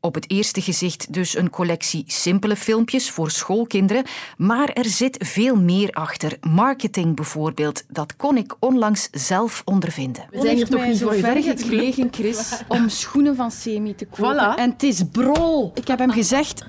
Op 0.01 0.15
het 0.15 0.31
eerste 0.31 0.61
gezicht 0.61 1.13
dus 1.13 1.37
een 1.37 1.51
collectie 1.51 2.05
simpele 2.07 2.57
filmpjes 2.57 3.11
voor 3.11 3.31
schoolkinderen, 3.31 4.05
maar 4.37 4.69
er 4.69 4.85
zit 4.85 5.17
veel 5.21 5.57
meer 5.57 5.91
achter. 5.93 6.37
Marketing 6.41 7.17
bijvoorbeeld, 7.17 7.85
dat 7.89 8.17
kon 8.17 8.37
ik 8.37 8.55
onlangs 8.59 9.09
zelf 9.11 9.63
ondervinden. 9.65 10.27
We 10.31 10.41
zijn 10.41 10.57
hier 10.57 10.69
toch 10.69 10.87
niet 10.87 10.97
zo 10.97 11.11
ver 11.11 11.43
gekregen, 11.43 12.09
Chris, 12.11 12.53
om 12.69 12.89
schoenen 12.89 13.37
van 13.37 13.51
Semi 13.51 13.95
te 13.95 14.07
kopen. 14.07 14.35
Voilà. 14.35 14.59
En 14.59 14.71
het 14.71 14.83
is 14.83 15.03
brol. 15.13 15.73
Ik 15.75 15.89
heb 15.89 15.99
hem 15.99 16.11
gezegd, 16.11 16.65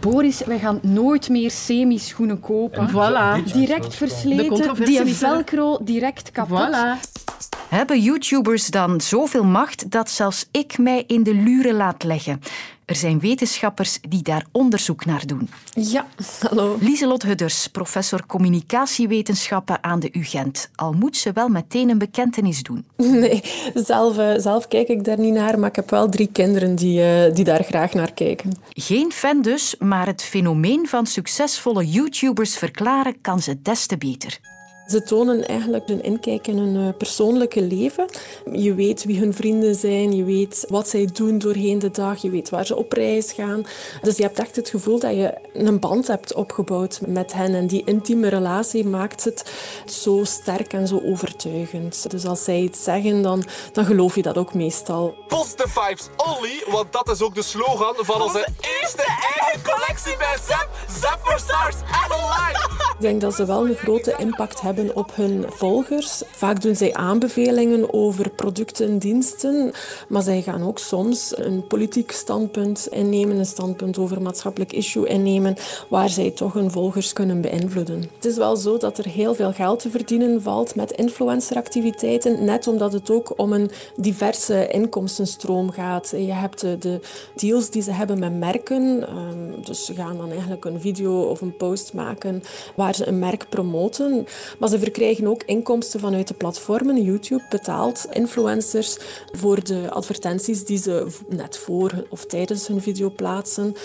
Boris, 0.00 0.44
wij 0.44 0.58
gaan 0.58 0.78
nooit 0.82 1.28
meer 1.28 1.50
Semi-schoenen 1.50 2.40
kopen. 2.40 2.88
Voilà. 2.90 3.52
Direct 3.52 3.94
versleten, 3.94 4.84
die 4.84 5.04
velcro 5.04 5.78
direct 5.82 6.30
kapot. 6.30 6.68
Voilà. 6.68 7.17
Hebben 7.68 8.00
YouTubers 8.00 8.66
dan 8.66 9.00
zoveel 9.00 9.44
macht 9.44 9.90
dat 9.90 10.10
zelfs 10.10 10.48
ik 10.50 10.78
mij 10.78 11.04
in 11.06 11.22
de 11.22 11.34
luren 11.34 11.74
laat 11.74 12.04
leggen? 12.04 12.40
Er 12.84 12.94
zijn 12.94 13.20
wetenschappers 13.20 13.98
die 14.08 14.22
daar 14.22 14.44
onderzoek 14.52 15.04
naar 15.04 15.26
doen. 15.26 15.48
Ja, 15.72 16.06
hallo. 16.48 16.76
Lieselot 16.80 17.22
Hudders, 17.22 17.66
professor 17.66 18.26
communicatiewetenschappen 18.26 19.84
aan 19.84 20.00
de 20.00 20.08
UGent. 20.12 20.70
Al 20.74 20.92
moet 20.92 21.16
ze 21.16 21.32
wel 21.32 21.48
meteen 21.48 21.88
een 21.88 21.98
bekentenis 21.98 22.62
doen. 22.62 22.84
Nee, 22.96 23.42
zelf, 23.74 24.18
eh, 24.18 24.32
zelf 24.36 24.68
kijk 24.68 24.88
ik 24.88 25.04
daar 25.04 25.18
niet 25.18 25.34
naar, 25.34 25.58
maar 25.58 25.68
ik 25.68 25.76
heb 25.76 25.90
wel 25.90 26.08
drie 26.08 26.28
kinderen 26.32 26.74
die, 26.74 27.02
eh, 27.02 27.34
die 27.34 27.44
daar 27.44 27.64
graag 27.64 27.92
naar 27.92 28.12
kijken. 28.12 28.52
Geen 28.68 29.12
fan 29.12 29.42
dus, 29.42 29.74
maar 29.78 30.06
het 30.06 30.22
fenomeen 30.22 30.88
van 30.88 31.06
succesvolle 31.06 31.86
YouTubers 31.86 32.56
verklaren 32.56 33.20
kan 33.20 33.40
ze 33.40 33.62
des 33.62 33.86
te 33.86 33.96
beter. 33.96 34.38
Ze 34.88 35.02
tonen 35.02 35.48
eigenlijk 35.48 35.88
een 35.88 36.02
inkijk 36.02 36.46
in 36.46 36.58
hun 36.58 36.86
eh, 36.86 36.96
persoonlijke 36.96 37.62
leven. 37.62 38.08
Je 38.52 38.74
weet 38.74 39.04
wie 39.04 39.18
hun 39.18 39.34
vrienden 39.34 39.74
zijn, 39.74 40.16
je 40.16 40.24
weet 40.24 40.64
wat 40.68 40.88
zij 40.88 41.08
doen 41.12 41.38
doorheen 41.38 41.78
de 41.78 41.90
dag, 41.90 42.22
je 42.22 42.30
weet 42.30 42.50
waar 42.50 42.66
ze 42.66 42.76
op 42.76 42.92
reis 42.92 43.32
gaan. 43.32 43.66
Dus 44.02 44.16
je 44.16 44.22
hebt 44.22 44.38
echt 44.38 44.56
het 44.56 44.68
gevoel 44.68 44.98
dat 44.98 45.14
je 45.14 45.34
een 45.52 45.80
band 45.80 46.06
hebt 46.06 46.34
opgebouwd 46.34 47.00
met 47.06 47.32
hen. 47.32 47.54
En 47.54 47.66
die 47.66 47.82
intieme 47.84 48.28
relatie 48.28 48.86
maakt 48.86 49.24
het 49.24 49.50
zo 49.86 50.24
sterk 50.24 50.72
en 50.72 50.88
zo 50.88 51.00
overtuigend. 51.04 52.10
Dus 52.10 52.24
als 52.24 52.44
zij 52.44 52.60
iets 52.60 52.84
zeggen, 52.84 53.22
dan, 53.22 53.44
dan 53.72 53.84
geloof 53.84 54.14
je 54.14 54.22
dat 54.22 54.38
ook 54.38 54.54
meestal. 54.54 55.14
Positive 55.26 55.68
vibes 55.68 56.08
only, 56.16 56.64
want 56.70 56.92
dat 56.92 57.10
is 57.10 57.22
ook 57.22 57.34
de 57.34 57.42
slogan 57.42 57.94
van 57.96 58.22
onze 58.22 58.48
eerste 58.80 59.04
eigen 59.36 59.62
collectie 59.62 60.16
bij 60.16 60.36
Zap. 60.48 60.68
Zap 61.00 61.18
for 61.22 61.38
Stars 61.38 61.74
en 61.74 62.14
online. 62.14 62.58
Ik 62.98 63.04
denk 63.04 63.20
dat 63.20 63.34
ze 63.34 63.46
wel 63.46 63.66
een 63.66 63.74
grote 63.74 64.14
impact 64.18 64.60
hebben 64.60 64.77
op 64.94 65.16
hun 65.16 65.44
volgers. 65.48 66.22
Vaak 66.30 66.62
doen 66.62 66.76
zij 66.76 66.94
aanbevelingen 66.94 67.92
over 67.92 68.30
producten 68.30 68.86
en 68.86 68.98
diensten, 68.98 69.72
maar 70.08 70.22
zij 70.22 70.42
gaan 70.42 70.62
ook 70.62 70.78
soms 70.78 71.32
een 71.36 71.66
politiek 71.66 72.10
standpunt 72.10 72.88
innemen, 72.90 73.38
een 73.38 73.46
standpunt 73.46 73.98
over 73.98 74.22
maatschappelijk 74.22 74.72
issue 74.72 75.08
innemen, 75.08 75.56
waar 75.88 76.08
zij 76.08 76.30
toch 76.30 76.52
hun 76.52 76.70
volgers 76.70 77.12
kunnen 77.12 77.40
beïnvloeden. 77.40 78.10
Het 78.14 78.24
is 78.24 78.36
wel 78.36 78.56
zo 78.56 78.76
dat 78.76 78.98
er 78.98 79.08
heel 79.08 79.34
veel 79.34 79.52
geld 79.52 79.80
te 79.80 79.90
verdienen 79.90 80.42
valt 80.42 80.74
met 80.74 80.90
influenceractiviteiten, 80.90 82.44
net 82.44 82.66
omdat 82.66 82.92
het 82.92 83.10
ook 83.10 83.32
om 83.36 83.52
een 83.52 83.70
diverse 83.96 84.68
inkomstenstroom 84.68 85.70
gaat. 85.70 86.10
Je 86.10 86.32
hebt 86.32 86.60
de, 86.60 86.78
de 86.78 87.00
deals 87.34 87.70
die 87.70 87.82
ze 87.82 87.92
hebben 87.92 88.18
met 88.18 88.38
merken, 88.38 89.08
ehm, 89.08 89.62
dus 89.64 89.84
ze 89.84 89.94
gaan 89.94 90.16
dan 90.16 90.30
eigenlijk 90.30 90.64
een 90.64 90.80
video 90.80 91.22
of 91.22 91.40
een 91.40 91.56
post 91.56 91.92
maken 91.92 92.42
waar 92.74 92.94
ze 92.94 93.06
een 93.08 93.18
merk 93.18 93.46
promoten, 93.48 94.26
maar 94.58 94.67
ze 94.68 94.78
verkrijgen 94.78 95.26
ook 95.26 95.42
inkomsten 95.42 96.00
vanuit 96.00 96.28
de 96.28 96.34
platformen. 96.34 97.02
YouTube 97.02 97.44
betaalt 97.48 98.06
influencers 98.10 98.96
voor 99.32 99.64
de 99.64 99.90
advertenties 99.90 100.64
die 100.64 100.78
ze 100.78 101.06
net 101.28 101.58
voor 101.58 102.04
of 102.08 102.24
tijdens 102.24 102.66
hun 102.66 102.82
video 102.82 103.10
plaatsen. 103.10 103.76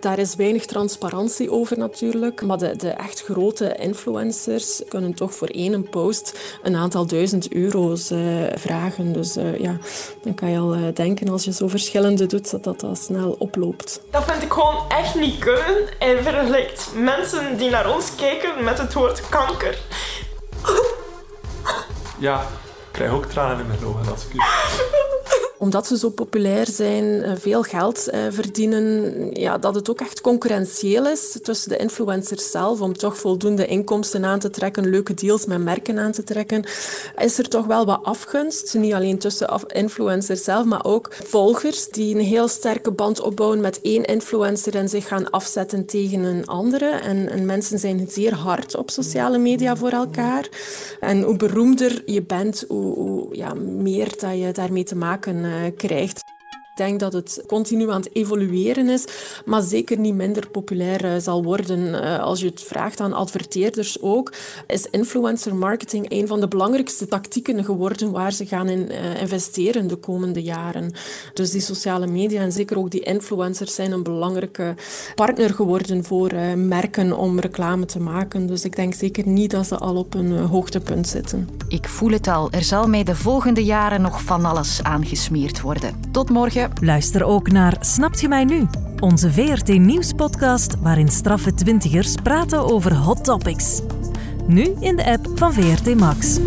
Daar 0.00 0.18
is 0.18 0.34
weinig 0.34 0.66
transparantie 0.66 1.50
over 1.50 1.78
natuurlijk, 1.78 2.42
maar 2.42 2.58
de, 2.58 2.76
de 2.76 2.88
echt 2.88 3.22
grote 3.22 3.76
influencers 3.76 4.82
kunnen 4.88 5.14
toch 5.14 5.34
voor 5.34 5.48
één 5.48 5.88
post 5.88 6.38
een 6.62 6.76
aantal 6.76 7.06
duizend 7.06 7.52
euro's 7.52 8.10
eh, 8.10 8.18
vragen. 8.54 9.12
Dus 9.12 9.36
eh, 9.36 9.58
ja, 9.58 9.76
dan 10.22 10.34
kan 10.34 10.50
je 10.50 10.58
al 10.58 10.74
eh, 10.74 10.80
denken 10.94 11.28
als 11.28 11.44
je 11.44 11.52
zo 11.52 11.68
verschillende 11.68 12.26
doet, 12.26 12.50
dat 12.50 12.64
dat, 12.64 12.80
dat 12.80 12.98
snel 12.98 13.36
oploopt. 13.38 14.00
Dat 14.10 14.24
vind 14.24 14.42
ik 14.42 14.52
gewoon 14.52 14.82
echt 14.88 15.14
niet 15.14 15.38
kunnen. 15.38 15.76
En 15.98 16.22
vergelijkt 16.22 16.90
mensen 16.94 17.56
die 17.56 17.70
naar 17.70 17.94
ons 17.94 18.14
kijken 18.14 18.64
met 18.64 18.78
het 18.78 18.94
woord 18.94 19.28
kanker. 19.28 19.78
Ja, 22.18 22.40
ik 22.40 22.88
krijg 22.90 23.10
ook 23.10 23.26
tranen 23.26 23.58
in 23.58 23.66
mijn 23.66 23.84
ogen 23.84 24.12
als 24.12 24.24
ik 24.24 24.34
u... 24.34 24.38
Omdat 25.58 25.86
ze 25.86 25.98
zo 25.98 26.10
populair 26.10 26.66
zijn, 26.66 27.22
eh, 27.22 27.32
veel 27.36 27.62
geld 27.62 28.08
eh, 28.08 28.20
verdienen, 28.30 29.14
ja, 29.32 29.58
dat 29.58 29.74
het 29.74 29.90
ook 29.90 30.00
echt 30.00 30.20
concurrentieel 30.20 31.06
is 31.06 31.38
tussen 31.42 31.68
de 31.68 31.76
influencers 31.76 32.50
zelf 32.50 32.80
om 32.80 32.96
toch 32.96 33.18
voldoende 33.18 33.66
inkomsten 33.66 34.24
aan 34.24 34.38
te 34.38 34.50
trekken, 34.50 34.90
leuke 34.90 35.14
deals 35.14 35.46
met 35.46 35.64
merken 35.64 35.98
aan 35.98 36.12
te 36.12 36.22
trekken, 36.22 36.64
is 37.16 37.38
er 37.38 37.48
toch 37.48 37.66
wel 37.66 37.86
wat 37.86 38.00
afgunst. 38.02 38.74
Niet 38.74 38.92
alleen 38.92 39.18
tussen 39.18 39.48
influencers 39.66 40.44
zelf, 40.44 40.64
maar 40.64 40.84
ook 40.84 41.08
volgers 41.24 41.88
die 41.88 42.14
een 42.14 42.24
heel 42.24 42.48
sterke 42.48 42.90
band 42.90 43.20
opbouwen 43.20 43.60
met 43.60 43.80
één 43.82 44.04
influencer 44.04 44.74
en 44.74 44.88
zich 44.88 45.08
gaan 45.08 45.30
afzetten 45.30 45.86
tegen 45.86 46.22
een 46.22 46.46
andere. 46.46 46.86
En, 46.88 47.30
en 47.30 47.46
mensen 47.46 47.78
zijn 47.78 48.06
zeer 48.10 48.34
hard 48.34 48.76
op 48.76 48.90
sociale 48.90 49.38
media 49.38 49.76
voor 49.76 49.90
elkaar. 49.90 50.48
En 51.00 51.22
hoe 51.22 51.36
beroemder 51.36 52.02
je 52.06 52.22
bent, 52.22 52.64
hoe, 52.68 53.36
ja, 53.36 53.54
meer 53.54 54.08
dat 54.18 54.38
je 54.38 54.50
daarmee 54.52 54.84
te 54.84 54.96
maken 54.96 55.44
krijgt. 55.76 56.22
Denk 56.78 57.00
dat 57.00 57.12
het 57.12 57.42
continu 57.46 57.90
aan 57.90 58.00
het 58.00 58.10
evolueren 58.12 58.88
is, 58.88 59.04
maar 59.44 59.62
zeker 59.62 59.98
niet 59.98 60.14
minder 60.14 60.48
populair 60.48 61.04
eh, 61.04 61.20
zal 61.20 61.44
worden. 61.44 62.02
Eh, 62.02 62.22
als 62.22 62.40
je 62.40 62.46
het 62.46 62.62
vraagt 62.62 63.00
aan 63.00 63.12
adverteerders 63.12 64.00
ook, 64.00 64.32
is 64.66 64.86
influencer 64.90 65.56
marketing 65.56 66.06
een 66.08 66.26
van 66.26 66.40
de 66.40 66.48
belangrijkste 66.48 67.06
tactieken 67.06 67.64
geworden 67.64 68.10
waar 68.10 68.32
ze 68.32 68.46
gaan 68.46 68.68
in 68.68 68.88
uh, 68.90 69.20
investeren 69.20 69.86
de 69.86 69.96
komende 69.96 70.42
jaren. 70.42 70.92
Dus 71.34 71.50
die 71.50 71.60
sociale 71.60 72.06
media 72.06 72.40
en 72.40 72.52
zeker 72.52 72.78
ook 72.78 72.90
die 72.90 73.00
influencers 73.00 73.74
zijn 73.74 73.92
een 73.92 74.02
belangrijke 74.02 74.74
partner 75.14 75.54
geworden 75.54 76.04
voor 76.04 76.34
merken 76.56 77.16
om 77.16 77.40
reclame 77.40 77.84
te 77.84 78.00
maken. 78.00 78.46
Dus 78.46 78.64
ik 78.64 78.76
denk 78.76 78.94
zeker 78.94 79.26
niet 79.26 79.50
dat 79.50 79.66
ze 79.66 79.78
al 79.78 79.96
op 79.96 80.14
een 80.14 80.38
hoogtepunt 80.38 81.08
zitten. 81.08 81.48
Ik 81.68 81.88
voel 81.88 82.10
het 82.10 82.28
al. 82.28 82.50
Er 82.50 82.64
zal 82.64 82.88
mij 82.88 83.04
de 83.04 83.16
volgende 83.16 83.64
jaren 83.64 84.00
nog 84.00 84.22
van 84.22 84.44
alles 84.44 84.82
aangesmeerd 84.82 85.60
worden. 85.60 86.00
Tot 86.10 86.30
morgen. 86.30 86.67
Luister 86.80 87.24
ook 87.24 87.50
naar 87.50 87.76
Snapt 87.80 88.20
je 88.20 88.28
mij 88.28 88.44
nu? 88.44 88.66
Onze 89.00 89.32
VRT 89.32 89.68
Nieuws-podcast 89.68 90.80
waarin 90.80 91.08
straffe 91.08 91.54
twintigers 91.54 92.14
praten 92.22 92.72
over 92.72 92.94
hot 92.94 93.24
topics. 93.24 93.80
Nu 94.46 94.74
in 94.80 94.96
de 94.96 95.04
app 95.04 95.28
van 95.34 95.52
VRT 95.52 95.94
Max. 95.94 96.38